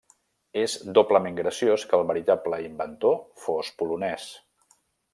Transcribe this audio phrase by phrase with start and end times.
[0.61, 4.31] És doblement graciós que el veritable inventor fos polonès.